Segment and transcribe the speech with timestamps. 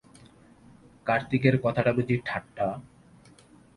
[1.07, 2.67] কার্তিকের কথাটা বুঝি ঠাট্টা?